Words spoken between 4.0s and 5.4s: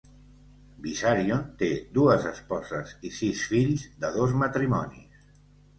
de dos matrimonis.